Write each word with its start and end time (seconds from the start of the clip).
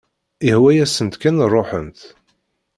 Ihwa-yasent 0.49 1.15
kan 1.21 1.37
ruḥent. 1.53 1.99